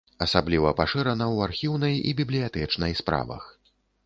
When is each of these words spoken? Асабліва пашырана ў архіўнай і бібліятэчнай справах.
Асабліва 0.25 0.71
пашырана 0.79 1.25
ў 1.25 1.37
архіўнай 1.49 1.95
і 2.13 2.15
бібліятэчнай 2.23 2.97
справах. 3.05 3.43